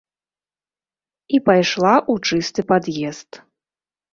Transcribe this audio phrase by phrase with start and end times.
[1.37, 3.31] І пайшла ў чысты пад'езд.